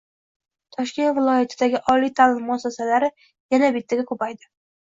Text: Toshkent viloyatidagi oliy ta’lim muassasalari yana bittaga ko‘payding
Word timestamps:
Toshkent 0.77 1.13
viloyatidagi 1.17 1.81
oliy 1.95 2.11
ta’lim 2.21 2.49
muassasalari 2.55 3.13
yana 3.55 3.73
bittaga 3.79 4.11
ko‘payding 4.15 4.55